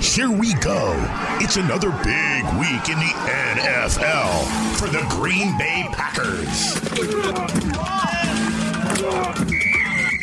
[0.00, 0.94] Here we go.
[1.40, 6.74] It's another big week in the NFL for the Green Bay Packers.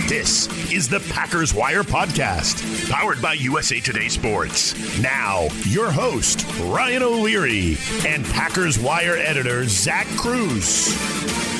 [0.07, 4.99] This is the Packers Wire Podcast, powered by USA Today Sports.
[4.99, 11.54] Now, your host, Ryan O'Leary, and Packers Wire editor, Zach Kruse.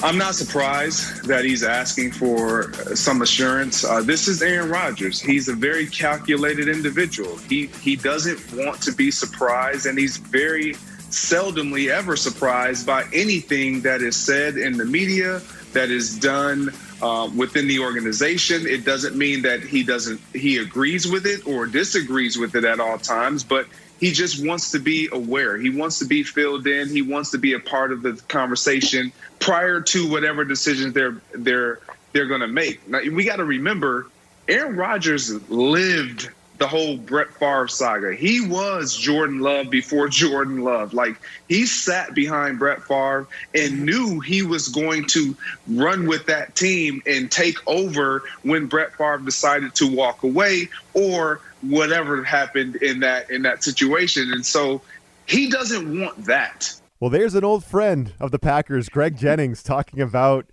[0.00, 3.84] I'm not surprised that he's asking for some assurance.
[3.84, 5.20] Uh, this is Aaron Rodgers.
[5.20, 7.36] He's a very calculated individual.
[7.36, 10.74] He he doesn't want to be surprised, and he's very
[11.10, 15.42] seldomly ever surprised by anything that is said in the media
[15.72, 16.72] that is done
[17.02, 18.68] uh, within the organization.
[18.68, 22.78] It doesn't mean that he doesn't he agrees with it or disagrees with it at
[22.78, 23.66] all times, but
[23.98, 25.56] he just wants to be aware.
[25.56, 26.88] He wants to be filled in.
[26.88, 31.80] He wants to be a part of the conversation prior to whatever decisions they're they're
[32.12, 32.86] they're going to make.
[32.88, 34.06] Now we got to remember,
[34.48, 38.14] Aaron Rodgers lived the whole Brett Favre saga.
[38.14, 40.92] He was Jordan Love before Jordan Love.
[40.92, 41.16] Like
[41.48, 45.36] he sat behind Brett Favre and knew he was going to
[45.68, 51.40] run with that team and take over when Brett Favre decided to walk away or
[51.62, 54.32] whatever happened in that in that situation.
[54.32, 54.82] And so
[55.26, 56.80] he doesn't want that.
[57.00, 60.46] Well, there's an old friend of the Packers, Greg Jennings, talking about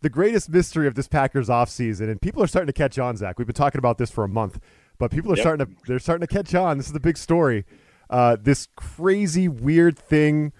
[0.00, 2.10] the greatest mystery of this Packers offseason.
[2.10, 3.38] And people are starting to catch on, Zach.
[3.38, 4.58] We've been talking about this for a month,
[4.98, 5.42] but people are yep.
[5.42, 6.78] starting to they're starting to catch on.
[6.78, 7.64] This is the big story.
[8.10, 10.52] Uh, this crazy, weird thing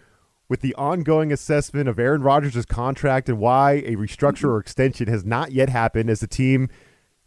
[0.48, 5.24] with the ongoing assessment of Aaron Rodgers' contract and why a restructure or extension has
[5.24, 6.68] not yet happened as the team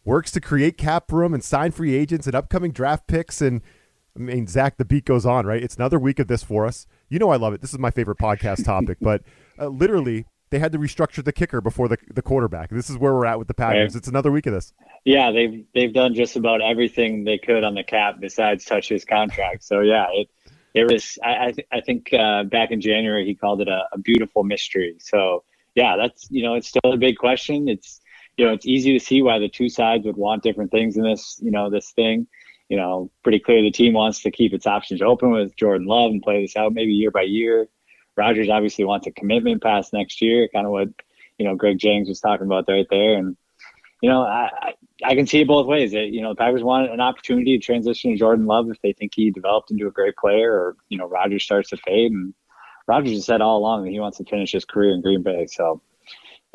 [0.05, 3.41] works to create cap room and sign free agents and upcoming draft picks.
[3.41, 3.61] And
[4.15, 5.61] I mean, Zach, the beat goes on, right?
[5.61, 6.87] It's another week of this for us.
[7.09, 7.61] You know, I love it.
[7.61, 9.23] This is my favorite podcast topic, but
[9.59, 12.69] uh, literally, they had to restructure the kicker before the, the quarterback.
[12.69, 13.93] This is where we're at with the Packers.
[13.93, 13.97] Right.
[13.97, 14.73] It's another week of this.
[15.03, 19.05] Yeah, they've they've done just about everything they could on the cap besides touch his
[19.05, 19.63] contract.
[19.63, 20.29] So yeah, it
[20.73, 21.17] it was.
[21.23, 24.43] I I, th- I think uh, back in January he called it a, a beautiful
[24.43, 24.95] mystery.
[24.99, 25.43] So
[25.75, 27.67] yeah, that's you know it's still a big question.
[27.67, 28.01] It's
[28.37, 31.03] you know, it's easy to see why the two sides would want different things in
[31.03, 32.27] this, you know, this thing.
[32.69, 36.11] You know, pretty clear the team wants to keep its options open with Jordan Love
[36.11, 37.67] and play this out maybe year by year.
[38.17, 40.89] Rodgers obviously wants a commitment past next year, kind of what,
[41.37, 43.15] you know, Greg Jennings was talking about right there.
[43.15, 43.37] And,
[44.01, 44.49] you know, I,
[45.03, 45.91] I can see it both ways.
[45.91, 48.93] That, you know, the Packers want an opportunity to transition to Jordan Love if they
[48.93, 52.11] think he developed into a great player or, you know, Rodgers starts to fade.
[52.11, 52.33] And
[52.87, 55.45] Rodgers has said all along that he wants to finish his career in Green Bay.
[55.47, 55.81] So,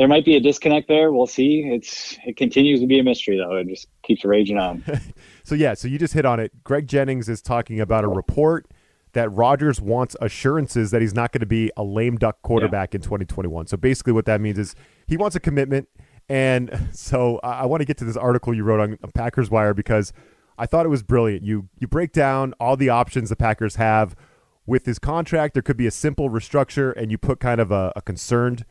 [0.01, 1.13] there might be a disconnect there.
[1.13, 1.61] We'll see.
[1.61, 3.57] It's it continues to be a mystery though.
[3.57, 4.83] It just keeps raging on.
[5.45, 6.65] so yeah, so you just hit on it.
[6.65, 8.67] Greg Jennings is talking about a report
[9.13, 12.97] that Rodgers wants assurances that he's not going to be a lame duck quarterback yeah.
[12.97, 13.67] in 2021.
[13.67, 14.75] So basically, what that means is
[15.07, 15.87] he wants a commitment.
[16.31, 20.15] And so I want to get to this article you wrote on Packers Wire because
[20.57, 21.45] I thought it was brilliant.
[21.45, 24.17] You you break down all the options the Packers have
[24.65, 25.53] with his contract.
[25.53, 28.65] There could be a simple restructure, and you put kind of a, a concerned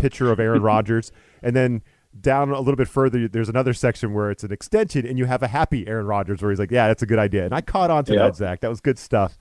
[0.00, 1.12] picture of Aaron Rodgers,
[1.42, 1.82] and then
[2.18, 5.42] down a little bit further, there's another section where it's an extension, and you have
[5.42, 7.90] a happy Aaron Rodgers where he's like, "Yeah, that's a good idea." And I caught
[7.90, 8.60] on to that, Zach.
[8.60, 9.38] That was good stuff.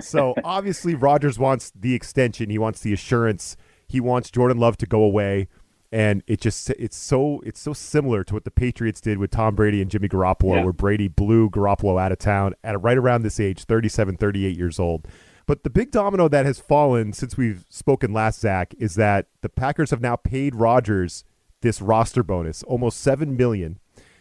[0.00, 2.50] so obviously, Rodgers wants the extension.
[2.50, 3.56] He wants the assurance.
[3.88, 5.48] He wants Jordan Love to go away,
[5.90, 9.54] and it just it's so it's so similar to what the Patriots did with Tom
[9.54, 10.64] Brady and Jimmy Garoppolo, yeah.
[10.64, 14.78] where Brady blew Garoppolo out of town at right around this age, 37, 38 years
[14.78, 15.08] old.
[15.52, 19.50] But the big domino that has fallen since we've spoken last, Zach, is that the
[19.50, 21.24] Packers have now paid Rodgers
[21.60, 23.78] this roster bonus, almost seven million.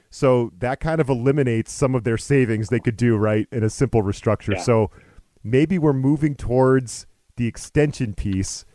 [0.09, 3.69] So that kind of eliminates some of their savings they could do right in a
[3.69, 4.55] simple restructure.
[4.55, 4.61] Yeah.
[4.61, 4.91] So
[5.41, 8.65] maybe we're moving towards the extension piece,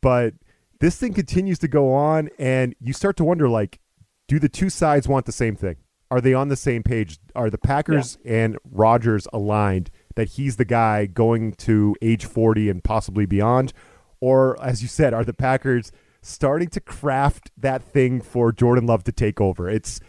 [0.00, 0.34] but
[0.78, 3.80] this thing continues to go on, and you start to wonder like,
[4.28, 5.78] do the two sides want the same thing?
[6.12, 7.18] Are they on the same page?
[7.34, 8.44] Are the Packers yeah.
[8.44, 9.90] and Rodgers aligned?
[10.16, 13.72] That he's the guy going to age 40 and possibly beyond?
[14.20, 19.04] Or, as you said, are the Packers starting to craft that thing for Jordan Love
[19.04, 19.68] to take over?
[19.70, 20.00] It's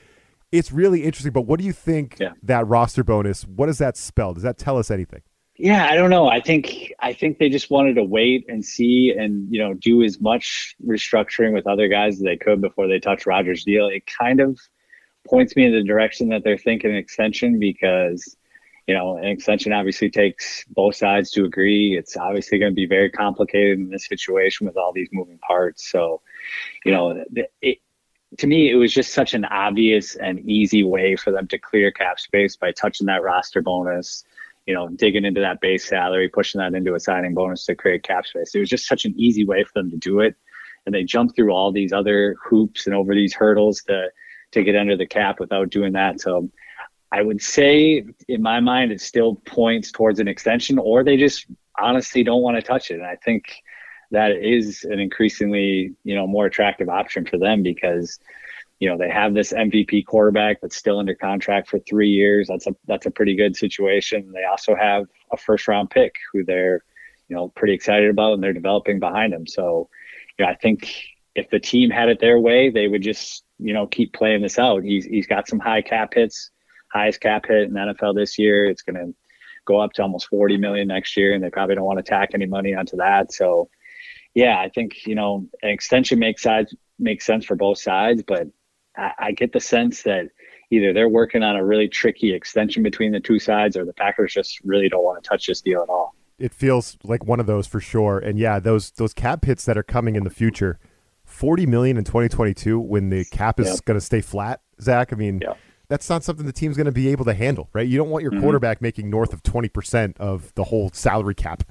[0.51, 1.33] it's really interesting.
[1.33, 2.31] But what do you think yeah.
[2.43, 3.43] that roster bonus?
[3.43, 4.33] What does that spell?
[4.33, 5.21] Does that tell us anything?
[5.59, 6.27] Yeah, I don't know.
[6.27, 10.03] I think I think they just wanted to wait and see, and you know, do
[10.03, 13.87] as much restructuring with other guys as they could before they touch Rodgers' deal.
[13.87, 14.59] It kind of
[15.27, 18.35] points me in the direction that they're thinking extension because
[18.87, 21.97] you know, an extension obviously takes both sides to agree.
[21.97, 25.91] It's obviously going to be very complicated in this situation with all these moving parts.
[25.91, 26.21] So,
[26.85, 27.23] you know,
[27.61, 27.79] it,
[28.37, 31.91] to me, it was just such an obvious and easy way for them to clear
[31.91, 34.23] cap space by touching that roster bonus,
[34.65, 38.03] you know, digging into that base salary, pushing that into a signing bonus to create
[38.03, 38.55] cap space.
[38.55, 40.35] It was just such an easy way for them to do it.
[40.85, 44.07] And they jumped through all these other hoops and over these hurdles to
[44.51, 46.21] to get under the cap without doing that.
[46.21, 46.49] So
[47.11, 51.45] I would say, in my mind, it still points towards an extension, or they just
[51.79, 52.95] honestly don't want to touch it.
[52.95, 53.45] And I think
[54.11, 58.19] that is an increasingly, you know, more attractive option for them because,
[58.79, 62.47] you know, they have this MVP quarterback that's still under contract for three years.
[62.47, 64.31] That's a that's a pretty good situation.
[64.33, 66.83] They also have a first round pick who they're,
[67.29, 69.47] you know, pretty excited about and they're developing behind him.
[69.47, 69.89] So,
[70.37, 70.91] you know, I think
[71.35, 74.59] if the team had it their way, they would just, you know, keep playing this
[74.59, 74.83] out.
[74.83, 76.51] He's he's got some high cap hits,
[76.91, 78.65] highest cap hit in the NFL this year.
[78.65, 79.13] It's gonna
[79.67, 82.29] go up to almost 40 million next year, and they probably don't want to tack
[82.33, 83.31] any money onto that.
[83.33, 83.69] So
[84.33, 88.47] yeah, I think you know an extension makes sides makes sense for both sides, but
[88.95, 90.29] I, I get the sense that
[90.71, 94.33] either they're working on a really tricky extension between the two sides, or the Packers
[94.33, 96.15] just really don't want to touch this deal at all.
[96.39, 99.77] It feels like one of those for sure, and yeah, those those cap hits that
[99.77, 100.79] are coming in the future,
[101.25, 103.85] forty million in twenty twenty two when the cap is yep.
[103.85, 104.61] going to stay flat.
[104.81, 105.41] Zach, I mean.
[105.41, 105.57] Yep
[105.89, 107.87] that's not something the team's going to be able to handle, right?
[107.87, 108.41] You don't want your mm-hmm.
[108.41, 111.63] quarterback making north of 20% of the whole salary cap.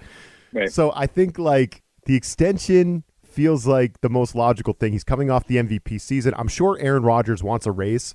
[0.53, 0.73] Right.
[0.73, 4.93] So I think like the extension feels like the most logical thing.
[4.93, 6.33] He's coming off the MVP season.
[6.39, 8.15] I'm sure Aaron Rodgers wants a raise.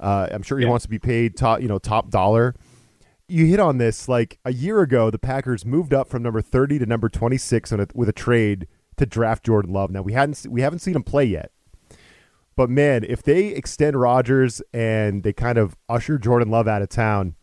[0.00, 0.70] Uh, I'm sure he yeah.
[0.70, 2.54] wants to be paid top, you know, top dollar.
[3.28, 5.10] You hit on this like a year ago.
[5.10, 8.66] The Packers moved up from number 30 to number 26 a, with a trade
[8.96, 9.90] to draft Jordan Love.
[9.90, 11.50] Now we hadn't we haven't seen him play yet,
[12.56, 16.88] but man, if they extend Rodgers and they kind of usher Jordan Love out of
[16.88, 17.34] town,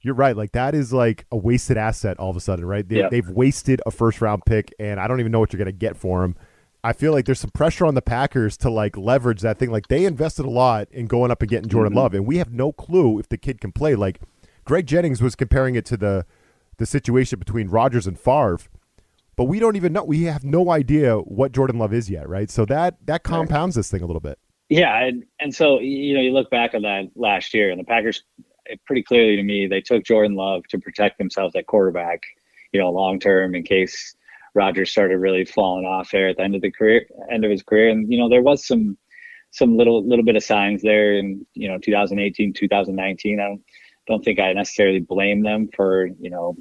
[0.00, 0.36] you're right.
[0.36, 2.88] Like that is like a wasted asset all of a sudden, right?
[2.88, 5.66] They, They've wasted a first round pick, and I don't even know what you're going
[5.66, 6.36] to get for him.
[6.84, 9.70] I feel like there's some pressure on the Packers to like leverage that thing.
[9.70, 11.98] Like they invested a lot in going up and getting Jordan mm-hmm.
[11.98, 13.94] Love, and we have no clue if the kid can play.
[13.94, 14.20] Like
[14.64, 16.26] Greg Jennings was comparing it to the
[16.78, 18.58] the situation between Rodgers and Favre,
[19.36, 20.02] but we don't even know.
[20.02, 22.50] We have no idea what Jordan Love is yet, right?
[22.50, 23.80] So that that compounds right.
[23.80, 24.38] this thing a little bit.
[24.72, 27.84] Yeah, and, and so you know you look back on that last year, and the
[27.84, 28.22] Packers
[28.86, 32.22] pretty clearly to me they took Jordan Love to protect themselves at quarterback,
[32.72, 34.16] you know, long term in case
[34.54, 37.62] Rodgers started really falling off there at the end of the career, end of his
[37.62, 38.96] career, and you know there was some
[39.50, 43.62] some little little bit of signs there in you know 2018 2019 i don't
[44.06, 46.56] don't think i necessarily blame them for you know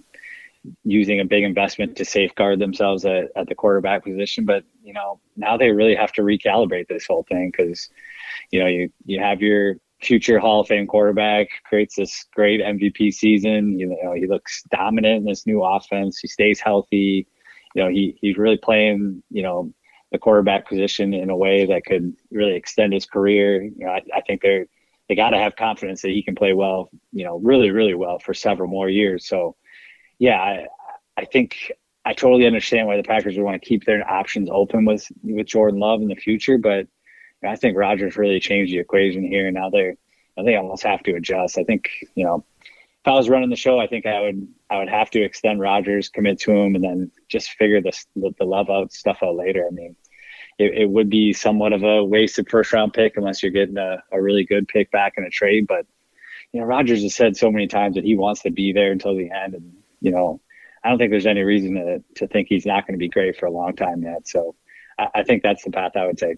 [0.84, 5.20] using a big investment to safeguard themselves at, at the quarterback position but you know
[5.36, 7.90] now they really have to recalibrate this whole thing because
[8.52, 13.14] you know you you have your future Hall of Fame quarterback, creates this great MVP
[13.14, 13.78] season.
[13.80, 16.20] You know, he looks dominant in this new offense.
[16.20, 17.28] He stays healthy.
[17.76, 19.72] You know, he he's really playing, you know,
[20.12, 23.62] the quarterback position in a way that could really extend his career.
[23.62, 24.66] You know, I, I think they're
[25.08, 28.18] they got to have confidence that he can play well, you know, really, really well
[28.20, 29.28] for several more years.
[29.28, 29.56] So,
[30.22, 30.68] yeah, I,
[31.18, 31.72] I think
[32.06, 35.48] I totally understand why the Packers would want to keep their options open with with
[35.48, 36.86] Jordan Love in the future, but
[37.44, 39.50] I think Rodgers really changed the equation here.
[39.50, 39.96] Now they,
[40.38, 41.58] I think almost have to adjust.
[41.58, 44.78] I think you know, if I was running the show, I think I would I
[44.78, 48.46] would have to extend Rodgers, commit to him, and then just figure this the, the
[48.46, 49.66] love out stuff out later.
[49.68, 49.96] I mean,
[50.60, 54.04] it, it, would be somewhat of a wasted first round pick unless you're getting a,
[54.12, 55.66] a really good pick back in a trade.
[55.66, 55.88] But
[56.52, 59.18] you know, Rodgers has said so many times that he wants to be there until
[59.18, 60.42] the end, and you know,
[60.84, 63.38] I don't think there's any reason to to think he's not going to be great
[63.38, 64.28] for a long time yet.
[64.28, 64.56] So
[65.00, 66.38] I, I think that's the path I would take.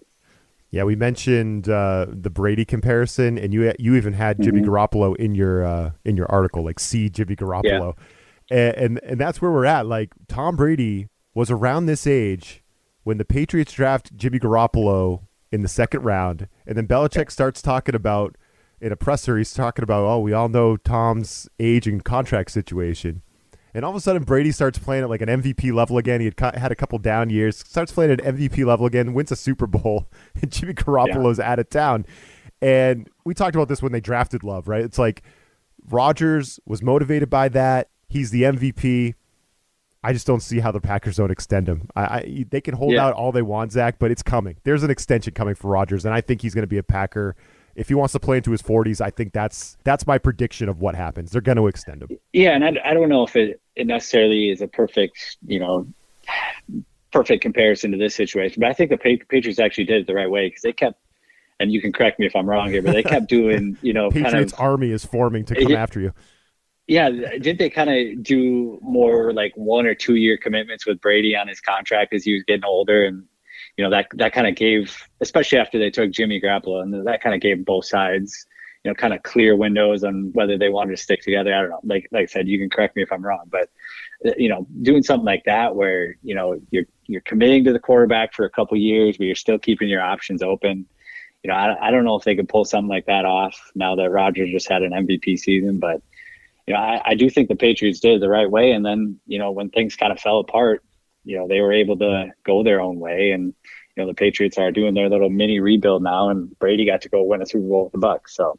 [0.70, 4.70] Yeah, we mentioned uh, the Brady comparison, and you you even had Jimmy mm-hmm.
[4.70, 7.96] Garoppolo in your uh, in your article, like see Jimmy Garoppolo,
[8.50, 8.56] yeah.
[8.56, 9.86] and, and and that's where we're at.
[9.86, 12.62] Like Tom Brady was around this age
[13.04, 17.94] when the Patriots draft Jimmy Garoppolo in the second round, and then Belichick starts talking
[17.94, 18.36] about
[18.80, 23.22] in a presser, he's talking about, oh, we all know Tom's age and contract situation.
[23.74, 26.20] And all of a sudden, Brady starts playing at like an MVP level again.
[26.20, 29.32] He had had a couple down years, starts playing at an MVP level again, wins
[29.32, 30.06] a Super Bowl,
[30.40, 31.50] and Jimmy Garoppolo's yeah.
[31.50, 32.06] out of town.
[32.62, 34.84] And we talked about this when they drafted Love, right?
[34.84, 35.22] It's like
[35.90, 37.88] Rodgers was motivated by that.
[38.08, 39.14] He's the MVP.
[40.04, 41.88] I just don't see how the Packers don't extend him.
[41.96, 43.06] I, I they can hold yeah.
[43.06, 44.56] out all they want, Zach, but it's coming.
[44.62, 47.34] There's an extension coming for Rodgers, and I think he's going to be a Packer
[47.76, 50.80] if he wants to play into his 40s, I think that's that's my prediction of
[50.80, 51.30] what happens.
[51.30, 52.10] They're going to extend him.
[52.32, 55.86] Yeah, and I, I don't know if it, it necessarily is a perfect, you know,
[57.12, 60.30] perfect comparison to this situation, but I think the Patriots actually did it the right
[60.30, 61.00] way because they kept,
[61.60, 64.10] and you can correct me if I'm wrong here, but they kept doing, you know,
[64.10, 66.12] Patriots kind of, army is forming to come it, after you.
[66.86, 71.34] Yeah, didn't they kind of do more like one or two year commitments with Brady
[71.34, 73.06] on his contract as he was getting older?
[73.06, 73.24] And
[73.78, 77.22] you know that that kind of gave, especially after they took Jimmy Garoppolo, and that
[77.22, 78.46] kind of gave both sides,
[78.84, 81.54] you know, kind of clear windows on whether they wanted to stick together.
[81.54, 81.80] I don't know.
[81.84, 83.70] Like like I said, you can correct me if I'm wrong, but
[84.26, 87.78] uh, you know, doing something like that where you know you're you're committing to the
[87.78, 90.86] quarterback for a couple years, but you're still keeping your options open.
[91.42, 93.96] you know, I, I don't know if they could pull something like that off now
[93.96, 96.02] that Rodgers just had an MVP season, but
[96.66, 98.72] you know, I, I do think the Patriots did it the right way.
[98.72, 100.82] And then, you know, when things kind of fell apart,
[101.24, 103.32] you know, they were able to go their own way.
[103.32, 103.54] And,
[103.96, 107.08] you know, the Patriots are doing their little mini rebuild now, and Brady got to
[107.08, 108.30] go win a Super Bowl with the Bucs.
[108.30, 108.58] So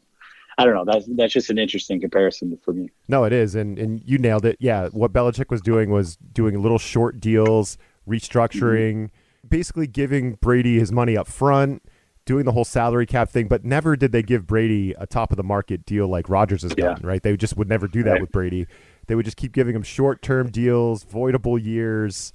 [0.58, 0.84] I don't know.
[0.90, 2.90] That's that's just an interesting comparison for me.
[3.08, 4.56] No, it is, and and you nailed it.
[4.58, 7.76] Yeah, what Belichick was doing was doing little short deals,
[8.08, 9.48] restructuring, mm-hmm.
[9.48, 11.82] basically giving Brady his money up front
[12.26, 15.36] doing the whole salary cap thing, but never did they give Brady a top of
[15.36, 16.86] the market deal like Rodgers has yeah.
[16.86, 17.22] done, right?
[17.22, 18.20] They just would never do that right.
[18.20, 18.66] with Brady.
[19.06, 22.32] They would just keep giving him short term deals, voidable years,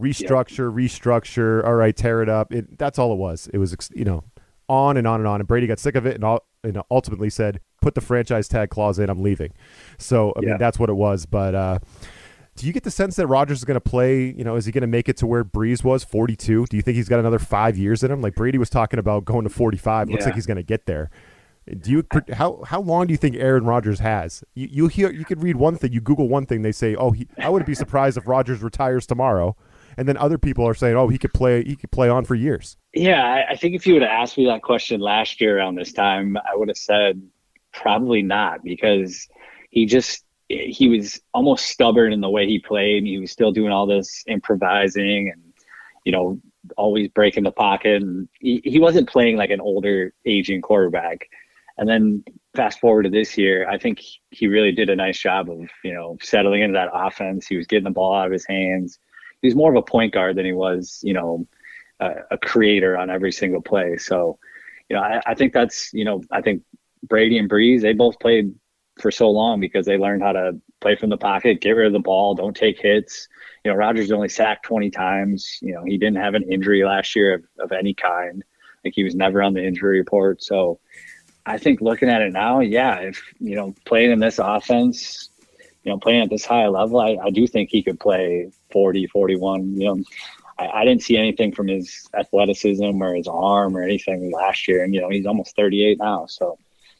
[0.00, 0.86] restructure, yeah.
[0.86, 1.64] restructure.
[1.64, 2.52] All right, tear it up.
[2.52, 3.48] It, that's all it was.
[3.52, 4.22] It was, you know,
[4.72, 5.40] on and on and on.
[5.40, 8.70] And Brady got sick of it and, all, and ultimately said, put the franchise tag
[8.70, 9.52] clause in, I'm leaving.
[9.98, 10.48] So, I yeah.
[10.50, 11.26] mean, that's what it was.
[11.26, 11.78] But, uh,
[12.56, 14.24] do you get the sense that Rodgers is going to play?
[14.24, 16.66] You know, is he going to make it to where Brees was, 42?
[16.66, 18.20] Do you think he's got another five years in him?
[18.20, 20.08] Like Brady was talking about going to 45.
[20.08, 21.10] Looks like he's going to get there.
[21.78, 24.42] Do you how how long do you think Aaron Rodgers has?
[24.54, 27.12] You you hear you could read one thing, you Google one thing, they say, oh,
[27.12, 29.56] he, I wouldn't be surprised if Rodgers retires tomorrow,
[29.96, 32.34] and then other people are saying, oh, he could play he could play on for
[32.34, 32.76] years.
[32.94, 35.76] Yeah, I, I think if you would have asked me that question last year around
[35.76, 37.22] this time, I would have said
[37.72, 39.28] probably not because
[39.70, 43.04] he just he was almost stubborn in the way he played.
[43.04, 45.42] He was still doing all this improvising and,
[46.04, 46.40] you know,
[46.76, 48.02] always breaking the pocket.
[48.02, 51.28] And he, he wasn't playing like an older, aging quarterback.
[51.78, 52.22] And then
[52.54, 55.94] fast forward to this year, I think he really did a nice job of, you
[55.94, 57.46] know, settling into that offense.
[57.46, 58.98] He was getting the ball out of his hands.
[59.42, 61.46] He was more of a point guard than he was, you know,
[62.00, 63.96] a, a creator on every single play.
[63.96, 64.38] So,
[64.88, 66.62] you know, I, I think that's, you know, I think
[67.02, 68.54] Brady and Brees, they both played
[69.00, 71.92] for so long because they learned how to play from the pocket, get rid of
[71.92, 73.28] the ball, don't take hits.
[73.64, 75.58] You know, Rodgers only sacked 20 times.
[75.62, 78.44] You know, he didn't have an injury last year of, of any kind.
[78.84, 80.42] Like he was never on the injury report.
[80.42, 80.80] So
[81.46, 85.30] I think looking at it now, yeah, if, you know, playing in this offense,
[85.84, 89.06] you know, playing at this high level, I, I do think he could play 40,
[89.08, 89.80] 41.
[89.80, 90.02] You know,
[90.58, 94.84] I, I didn't see anything from his athleticism or his arm or anything last year.
[94.84, 96.26] And, you know, he's almost 38 now.
[96.26, 96.58] So,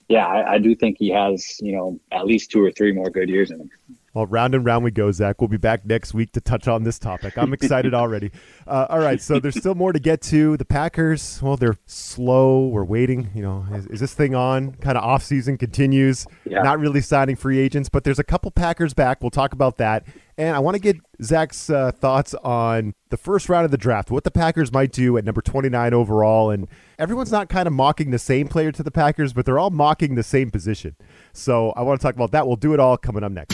[0.09, 3.09] yeah, I, I, do think he has, you know, at least two or three more
[3.09, 3.71] good years in him.
[4.14, 5.40] Well, round and round we go, Zach.
[5.40, 7.38] We'll be back next week to touch on this topic.
[7.38, 8.31] I'm excited already.
[8.66, 10.57] Uh, all right, so there's still more to get to.
[10.59, 12.66] The Packers, well, they're slow.
[12.66, 13.31] We're waiting.
[13.35, 14.73] You know, is, is this thing on?
[14.75, 16.26] Kind of off season continues.
[16.45, 16.62] Yeah.
[16.62, 19.23] Not really signing free agents, but there's a couple Packers back.
[19.23, 20.04] We'll talk about that.
[20.39, 24.11] And I want to get Zach's uh, thoughts on the first round of the draft,
[24.11, 26.51] what the Packers might do at number 29 overall.
[26.51, 29.71] And everyone's not kind of mocking the same player to the Packers, but they're all
[29.71, 30.97] mocking the same position.
[31.35, 32.47] So I want to talk about that.
[32.47, 33.53] We'll do it all coming up next.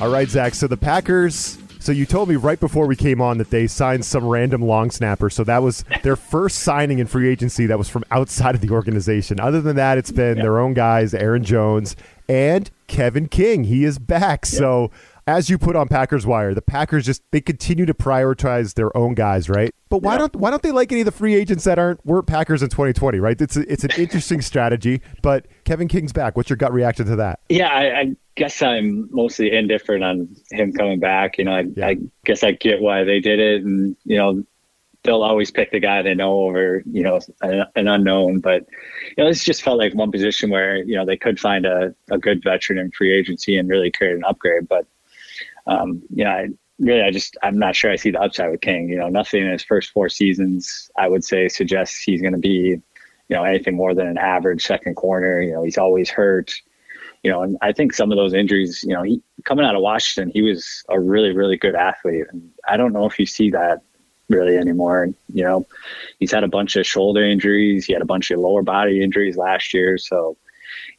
[0.00, 0.54] All right, Zach.
[0.54, 1.58] So the Packers.
[1.80, 4.90] So you told me right before we came on that they signed some random long
[4.90, 5.30] snapper.
[5.30, 8.70] So that was their first signing in free agency that was from outside of the
[8.70, 9.38] organization.
[9.38, 10.42] Other than that, it's been yeah.
[10.42, 11.94] their own guys, Aaron Jones
[12.28, 13.64] and Kevin King.
[13.64, 14.44] He is back.
[14.44, 14.58] Yeah.
[14.58, 14.90] So
[15.26, 19.14] as you put on Packers Wire, the Packers just they continue to prioritize their own
[19.14, 19.74] guys, right?
[19.88, 20.18] But why yeah.
[20.18, 22.68] don't why don't they like any of the free agents that aren't weren't Packers in
[22.68, 23.40] 2020, right?
[23.40, 25.00] It's a, it's an interesting strategy.
[25.22, 26.36] But Kevin King's back.
[26.36, 27.40] What's your gut reaction to that?
[27.48, 31.38] Yeah, I, I guess I'm mostly indifferent on him coming back.
[31.38, 31.88] You know, I, yeah.
[31.88, 34.44] I guess I get why they did it, and you know,
[35.06, 38.40] they'll always pick the guy they know over you know an, an, unknown.
[38.40, 38.66] But
[39.16, 41.94] you know, this just felt like one position where you know they could find a,
[42.10, 44.68] a good veteran in free agency and really create an upgrade.
[44.68, 44.86] But
[45.66, 46.48] um, you know, I,
[46.78, 48.88] really, I just I'm not sure I see the upside with King.
[48.88, 52.38] You know, nothing in his first four seasons I would say suggests he's going to
[52.38, 52.80] be,
[53.28, 55.40] you know, anything more than an average second corner.
[55.40, 56.52] You know, he's always hurt.
[57.22, 59.82] You know, and I think some of those injuries, you know, he coming out of
[59.82, 63.50] Washington, he was a really, really good athlete, and I don't know if you see
[63.50, 63.82] that
[64.28, 65.08] really anymore.
[65.32, 65.66] You know,
[66.18, 67.84] he's had a bunch of shoulder injuries.
[67.84, 69.98] He had a bunch of lower body injuries last year.
[69.98, 70.36] So,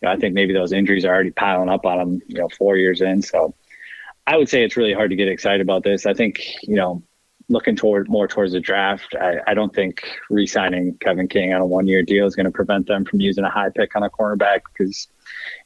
[0.02, 2.50] you know, I think maybe those injuries are already piling up on him, you know,
[2.50, 3.22] four years in.
[3.22, 3.54] So
[4.26, 6.06] I would say it's really hard to get excited about this.
[6.06, 7.04] I think, you know,
[7.50, 11.66] looking toward more towards the draft, I, I don't think re-signing Kevin King on a
[11.66, 14.62] one-year deal is going to prevent them from using a high pick on a cornerback
[14.74, 15.08] because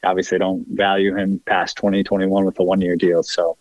[0.04, 3.24] obviously they don't value him past 2021 with a one-year deal.
[3.24, 3.58] So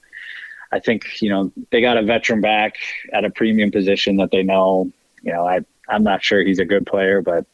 [0.73, 2.77] I think, you know, they got a veteran back
[3.13, 4.91] at a premium position that they know,
[5.23, 7.47] you know, I, I'm not sure he's a good player, but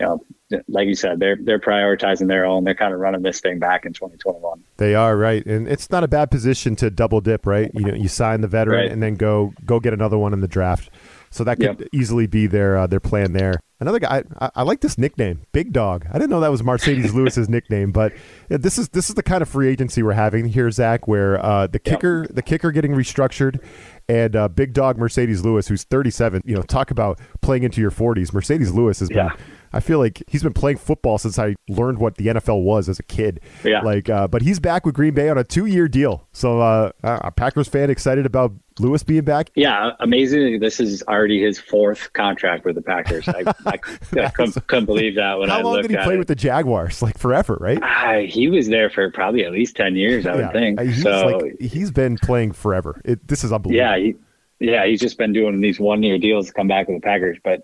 [0.00, 0.24] you know,
[0.68, 2.64] like you said, they're they're prioritizing their own.
[2.64, 4.62] They're kind of running this thing back in 2021.
[4.76, 7.70] They are right, and it's not a bad position to double dip, right?
[7.74, 8.92] You know, you sign the veteran right.
[8.92, 10.90] and then go go get another one in the draft.
[11.30, 11.88] So that could yep.
[11.92, 13.60] easily be their uh, their plan there.
[13.80, 16.04] Another guy, I, I, like this nickname, Big Dog.
[16.10, 18.12] I didn't know that was Marcedes Lewis's nickname, but
[18.48, 21.68] this is this is the kind of free agency we're having here, Zach, where uh,
[21.68, 22.34] the kicker yep.
[22.34, 23.60] the kicker getting restructured,
[24.08, 26.42] and uh, big dog Marcedes Lewis, who's 37.
[26.44, 28.32] You know, talk about playing into your 40s.
[28.32, 29.28] Marcedes Lewis has Yeah.
[29.28, 29.44] been.
[29.72, 32.98] I feel like he's been playing football since I learned what the NFL was as
[32.98, 33.40] a kid.
[33.64, 33.80] Yeah.
[33.82, 36.26] Like, uh, but he's back with Green Bay on a two-year deal.
[36.32, 39.50] So, uh, a Packers fan excited about Lewis being back.
[39.56, 43.26] Yeah, amazingly, this is already his fourth contract with the Packers.
[43.28, 43.72] I, I,
[44.22, 46.18] I couldn't, couldn't believe that when How I long did he play it.
[46.18, 47.02] with the Jaguars?
[47.02, 47.78] Like forever, right?
[47.82, 50.80] Ah, he was there for probably at least ten years, I would think.
[50.80, 53.00] Uh, He's so like he's been playing forever.
[53.04, 53.76] It, this is unbelievable.
[53.84, 54.14] yeah, he,
[54.60, 57.38] yeah, he's just been doing these one year deals to come back with the Packers.
[57.42, 57.62] But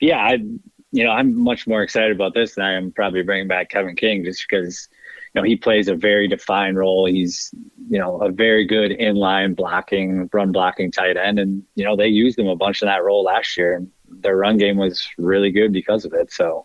[0.00, 0.38] yeah, I,
[0.96, 3.94] you know, I'm much more excited about this than I am probably bringing back Kevin
[3.94, 4.88] King, just because
[5.34, 7.04] you know he plays a very defined role.
[7.04, 7.50] He's
[7.90, 12.06] you know a very good inline blocking, run blocking tight end, and you know they
[12.06, 15.70] used him a bunch in that role last year, their run game was really good
[15.70, 16.32] because of it.
[16.32, 16.64] So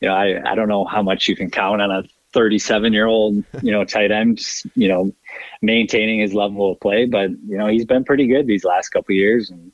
[0.00, 2.02] you know, I, I don't know how much you can count on a
[2.32, 4.40] 37 year old, you know, tight end,
[4.74, 5.12] you know,
[5.60, 9.14] maintaining his level of play, but you know, he's been pretty good these last couple
[9.14, 9.70] years and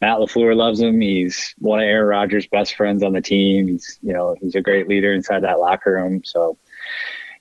[0.00, 1.00] Matt LaFleur loves him.
[1.00, 3.68] He's one of Aaron Rodgers' best friends on the team.
[3.68, 6.22] He's, you know, he's a great leader inside that locker room.
[6.24, 6.56] So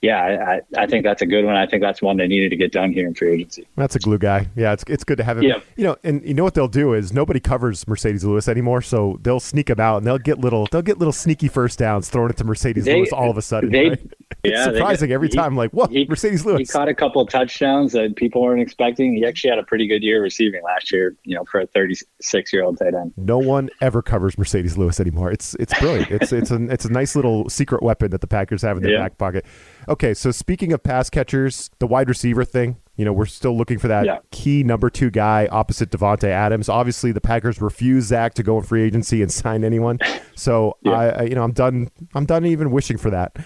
[0.02, 1.56] yeah, I, I- think that's a good one.
[1.56, 3.68] I think that's one they needed to get done here in free agency.
[3.76, 4.48] That's a glue guy.
[4.56, 5.44] Yeah, it's it's good to have him.
[5.44, 5.60] Yeah.
[5.76, 9.20] You know, and you know what they'll do is nobody covers Marcedes Lewis anymore, so
[9.22, 12.30] they'll sneak him out and they'll get little they'll get little sneaky first downs thrown
[12.30, 13.72] into Marcedes They- Lewis all of a sudden.
[13.72, 14.00] they- right?
[14.44, 15.56] yeah, it's they surprising get- every he- time.
[15.56, 16.72] Like, what he- Marcedes He Lewis?
[16.72, 19.14] caught a couple of touchdowns that people weren't expecting.
[19.16, 22.54] He actually had a pretty good year receiving last year, you know, for a 36
[22.54, 23.14] year old tight end.
[23.18, 25.32] No one ever covers Marcedes Lewis anymore.
[25.32, 26.10] It's it's brilliant.
[26.12, 28.94] It's it's a it's a nice little secret weapon that the Packers have in their
[28.94, 29.00] Yeah.
[29.04, 29.46] back pocket.
[29.90, 33.80] Okay, so speaking of pass catchers, the wide receiver thing, you know, we're still looking
[33.80, 34.20] for that Yeah.
[34.30, 36.70] key number two guy opposite Davante Adams.
[36.70, 39.98] Obviously, the Packers refuse Zach to go in free agency and sign anyone.
[40.36, 40.92] So Yeah.
[40.92, 41.90] I, I, you know, I'm done.
[42.14, 43.38] I'm done even wishing for that.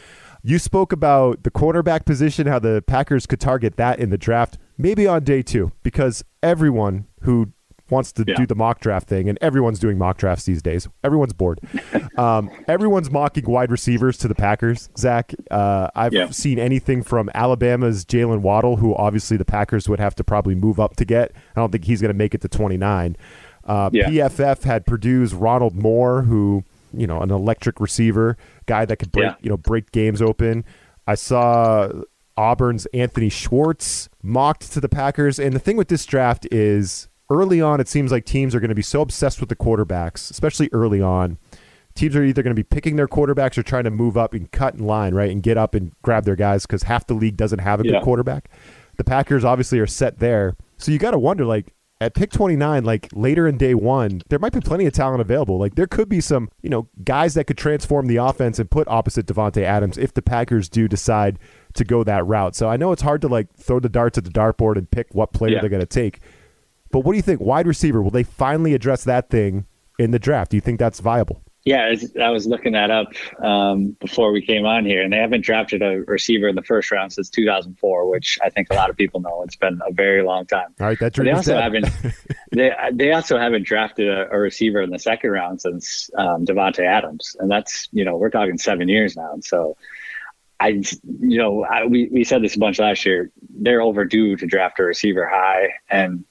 [0.46, 4.58] You spoke about the quarterback position, how the Packers could target that in the draft,
[4.78, 7.54] maybe on day two, because everyone who
[7.94, 8.36] wants to Yeah.
[8.36, 10.88] do the mock draft thing, and everyone's doing mock drafts these days.
[11.04, 11.62] Everyone's bored.
[12.18, 14.90] um, everyone's mocking wide receivers to the Packers.
[14.98, 16.30] Zach, uh, I've Yeah.
[16.32, 20.80] seen anything from Alabama's Jaylen Waddle, who obviously the Packers would have to probably move
[20.80, 21.32] up to get.
[21.56, 23.16] I don't think he's going to make it to 29.
[23.66, 24.10] Uh, Yeah.
[24.10, 26.64] PFF had Purdue's Rondale Moore, who
[26.96, 30.66] you know an electric receiver, guy that could break you know break games open.
[31.08, 31.90] I saw
[32.38, 37.62] Auburn's Anthony Schwartz mocked to the Packers, and the thing with this draft is early
[37.62, 40.70] on, it seems like teams are going to be so obsessed with the quarterbacks, especially
[40.74, 41.38] early on.
[41.96, 44.52] Teams are either going to be picking their quarterbacks or trying to move up and
[44.52, 47.38] cut in line, right, and get up and grab their guys because half the league
[47.38, 47.92] doesn't have a Yeah.
[47.94, 48.50] good quarterback.
[48.98, 52.84] The Packers obviously are set there, so you got to wonder, like at pick 29
[52.84, 56.10] like later in day one there might be plenty of talent available like there could
[56.10, 59.98] be some you know guys that could transform the offense and put opposite Davante Adams
[59.98, 61.40] if the Packers do decide
[61.76, 64.26] to go that route so I know it's hard to like throw the darts at
[64.26, 65.62] the dartboard and pick what player Yeah.
[65.62, 66.20] they're going to take
[66.94, 69.66] but what do you think wide receiver will they finally address that thing
[70.00, 73.08] in the draft do you think that's viable Yeah, I was looking that up
[73.42, 76.92] um, before we came on here, and they haven't drafted a receiver in the first
[76.92, 79.44] round since 2004, which I think a lot of people know.
[79.44, 80.76] It's been a very long time.
[80.82, 81.64] all right that's they also dead.
[81.64, 81.88] haven't.
[82.52, 86.86] they they also haven't drafted a, a receiver in the second round since um, Davante
[86.86, 89.32] Adams, and that's you know we're talking seven years now.
[89.32, 89.78] And so,
[90.60, 90.82] I
[91.22, 93.32] you know I, we we said this a bunch last year.
[93.50, 96.26] They're overdue to draft a receiver high, and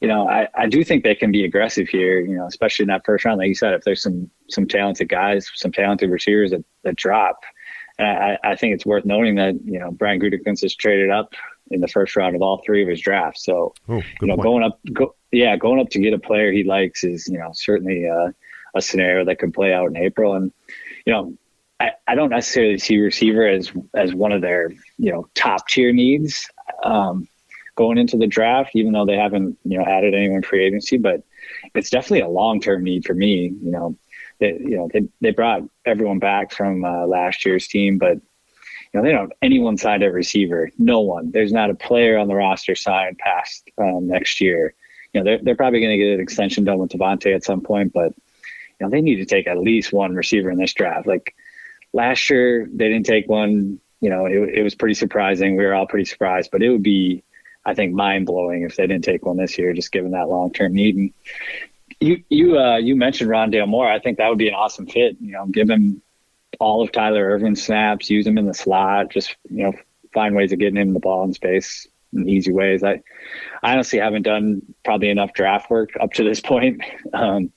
[0.00, 2.20] you know I, I do think they can be aggressive here.
[2.20, 5.08] You know, especially in that first round, like you said, if there's some some talented
[5.08, 7.42] guys, some talented receivers that, that drop.
[7.98, 11.34] And I, I think it's worth noting that you know Brian Gutekunst has traded up
[11.70, 13.44] in the first round of all three of his drafts.
[13.44, 14.42] So oh, you know, point.
[14.42, 17.50] going up, go, yeah, going up to get a player he likes is, you know,
[17.52, 18.30] certainly uh,
[18.74, 20.34] a scenario that could play out in April.
[20.34, 20.52] And,
[21.04, 21.34] you know,
[21.80, 25.92] I, I don't necessarily see receiver as as one of their, you know, top tier
[25.92, 26.48] needs
[26.84, 27.28] um,
[27.76, 30.98] going into the draft, even though they haven't, you know, added anyone free agency.
[30.98, 31.22] But
[31.74, 33.54] it's definitely a long term need for me.
[33.62, 33.96] You know,
[34.40, 38.18] they, you know, they they brought everyone back from uh, last year's team, but
[38.92, 40.70] you know, they don't have anyone signed at receiver.
[40.78, 41.30] No one.
[41.30, 44.74] There's not a player on the roster signed past um, next year.
[45.12, 47.60] You know, they're, they're probably going to get an extension done with Davante at some
[47.60, 48.12] point, but
[48.78, 51.06] you know, they need to take at least one receiver in this draft.
[51.06, 51.34] Like
[51.92, 53.80] last year, they didn't take one.
[54.00, 55.56] You know, it, it was pretty surprising.
[55.56, 57.24] We were all pretty surprised, but it would be,
[57.66, 60.52] I think, mind blowing if they didn't take one this year, just given that long
[60.52, 60.96] term need.
[60.96, 61.12] And
[62.00, 63.90] you you uh, you mentioned Rondale Moore.
[63.90, 65.16] I think that would be an awesome fit.
[65.20, 66.00] You know, give him
[66.60, 69.72] all of Tyler Ervin's snaps, use him in the slot, just you know,
[70.14, 72.84] find ways of getting him the ball in space in easy ways.
[72.84, 73.02] I,
[73.62, 77.52] I honestly haven't done probably enough draft work up to this point um,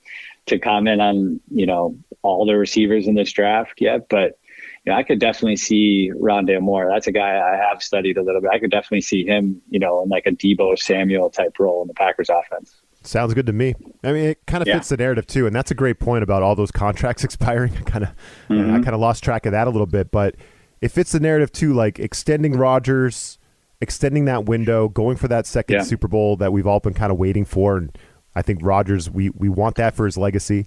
[0.46, 4.39] to comment on you know all the receivers in this draft yet, but
[4.86, 6.88] you know, I could definitely see Rondale Moore.
[6.90, 8.50] That's a guy I have studied a little bit.
[8.52, 11.88] I could definitely see him, you know, in like a Deebo Samuel type role in
[11.88, 12.80] the Packers offense.
[13.02, 13.74] Sounds good to me.
[14.04, 14.74] I mean, it kind of Yeah.
[14.74, 17.72] fits the narrative too, and that's a great point about all those contracts expiring.
[17.76, 18.10] I kind of,
[18.50, 20.34] I kind of lost track of that a little bit, but
[20.80, 23.38] it fits the narrative too, like extending Rodgers,
[23.82, 25.82] extending that window, going for that second Yeah.
[25.82, 27.96] Super Bowl that we've all been kind of waiting for, and
[28.34, 30.66] I think Rodgers, we we want that for his legacy.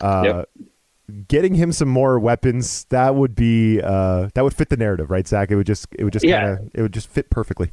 [0.00, 0.48] Uh, Yep.
[1.28, 5.26] Getting him some more weapons that would be uh, that would fit the narrative, right,
[5.26, 5.50] Zach?
[5.50, 6.40] It would just it would just Yeah.
[6.40, 7.70] kind of it would just fit perfectly.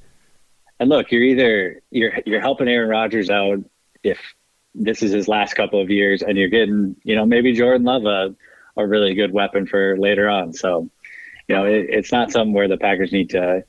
[0.80, 3.60] And look, you're either you're you're helping Aaron Rodgers out
[4.04, 4.20] if
[4.76, 8.06] this is his last couple of years, and you're getting you know maybe Jordan Love
[8.06, 8.36] a,
[8.80, 10.54] a really good weapon for later on.
[10.54, 10.90] So
[11.48, 13.64] you know it, it's not something where the Packers need to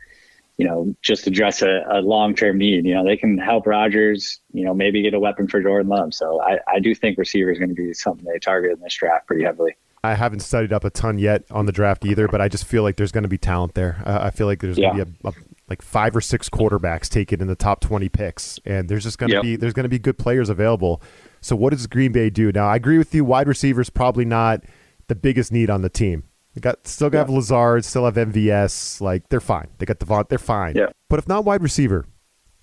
[0.58, 2.84] you know just address a, a long term need.
[2.84, 4.40] You know they can help Rodgers.
[4.52, 6.12] You know maybe get a weapon for Jordan Love.
[6.12, 8.94] So I I do think receiver is going to be something they target in this
[8.94, 9.76] draft pretty heavily.
[10.04, 12.84] I haven't studied up a ton yet on the draft either, but I just feel
[12.84, 14.00] like there's going to be talent there.
[14.06, 15.04] Uh, I feel like there's going Yeah.
[15.04, 15.32] to be a, a,
[15.68, 19.30] like five or six quarterbacks taken in the top 20 picks, and there's just going
[19.30, 19.42] to Yep.
[19.42, 21.02] be there's going to be good players available.
[21.40, 22.68] So what does Green Bay do now?
[22.68, 23.24] I agree with you.
[23.24, 24.62] Wide receivers probably not
[25.08, 26.22] the biggest need on the team.
[26.58, 29.00] They got still got Lazard, still have MVS.
[29.00, 29.68] Like they're fine.
[29.78, 30.28] They got Devont.
[30.28, 30.74] They're fine.
[30.74, 30.88] Yeah.
[31.08, 32.04] But if not wide receiver,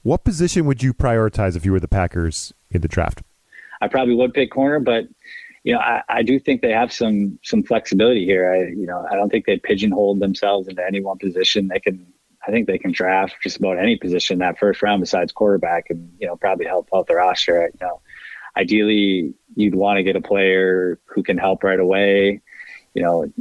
[0.04, 3.22] what position would you prioritize if you were the Packers in the draft?
[3.80, 5.06] I probably would pick corner, but
[5.64, 8.52] you know, I, I do think they have some some flexibility here.
[8.52, 11.70] I you know, I don't think they pigeonhole themselves into any one position.
[11.70, 12.06] They can
[12.46, 16.12] I think they can draft just about any position that first round besides quarterback and,
[16.20, 17.72] you know, probably help out the roster.
[17.74, 18.02] You know,
[18.58, 22.42] ideally you'd want to get a player who can help right away.
[22.94, 23.34] You know,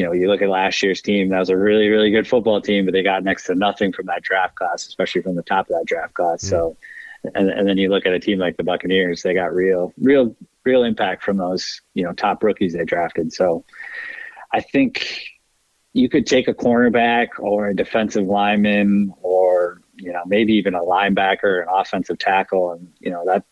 [0.00, 2.58] you know, you look at last year's team, that was a really, really good football
[2.58, 5.68] team, but they got next to nothing from that draft class, especially from the top
[5.68, 6.42] of that draft class.
[6.42, 6.48] Mm.
[6.48, 6.76] So
[7.34, 10.34] and, and then you look at a team like the Buccaneers, they got real, real,
[10.64, 13.30] real impact from those, you know, top rookies they drafted.
[13.30, 13.66] So
[14.54, 15.22] I think
[15.92, 20.80] you could take a cornerback or a defensive lineman or, you know, maybe even a
[20.80, 22.72] linebacker, an offensive tackle.
[22.72, 23.44] And, you know, that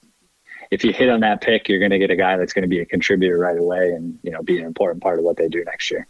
[0.70, 2.68] if you hit on that pick, you're going to get a guy that's going to
[2.68, 5.48] be a contributor right away and, you know, be an important part of what they
[5.48, 6.06] do next year.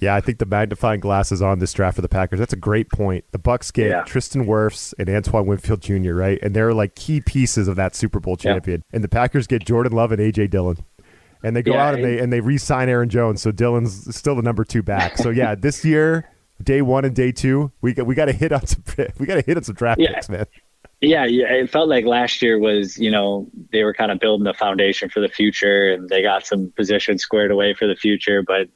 [0.00, 2.38] Yeah, I think the magnifying glass is on this draft for the Packers.
[2.38, 3.24] That's a great point.
[3.32, 4.02] The Bucs get Yeah.
[4.04, 6.38] Tristan Wirfs and Antoine Winfield Jr., right?
[6.42, 8.52] And they're like key pieces of that Super Bowl Yeah.
[8.54, 8.82] champion.
[8.92, 10.78] And the Packers get Jordan Love and AJ Dillon.
[11.44, 14.34] And they go Yeah, out and they and they re-sign Aaron Jones, so Dillon's still
[14.36, 15.18] the number two back.
[15.18, 16.24] So yeah, this year,
[16.62, 18.82] day one and day two, we got we got to hit on some
[19.18, 20.14] we got to hit on some draft Yeah.
[20.14, 20.46] picks, man.
[21.00, 24.44] Yeah, yeah, it felt like last year was, you know, they were kind of building
[24.44, 28.44] the foundation for the future and they got some positions squared away for the future.
[28.46, 28.68] But,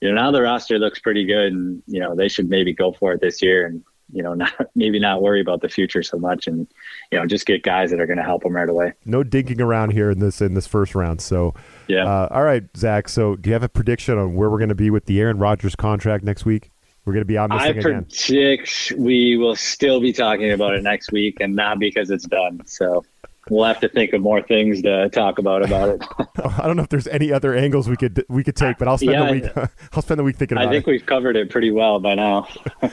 [0.00, 2.92] you know, now the roster looks pretty good and, you know, they should maybe go
[2.92, 3.82] for it this year and,
[4.12, 6.66] you know, not maybe not worry about the future so much and,
[7.12, 8.92] you know, just get guys that are going to help them right away.
[9.04, 11.20] No dinking around here in this in this first round.
[11.20, 11.54] So
[11.88, 12.04] Yeah.
[12.06, 13.08] uh, all right, Zach.
[13.08, 15.38] So do you have a prediction on where we're going to be with the Aaron
[15.38, 16.70] Rodgers contract next week?
[17.04, 18.04] We're going to be on this I thing again.
[18.04, 22.60] predict we will still be talking about it next week and not because it's done.
[22.66, 23.04] So
[23.48, 26.02] we'll have to think of more things to talk about about it.
[26.58, 28.98] I don't know if there's any other angles we could we could take, but I'll
[28.98, 29.70] spend Yeah, the week.
[29.92, 30.90] I'll spend the week thinking I think it.
[30.90, 32.48] we've covered it pretty well by now.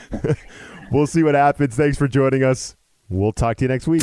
[0.90, 1.76] We'll see what happens.
[1.76, 2.74] Thanks for joining us.
[3.10, 4.02] We'll talk to you next week.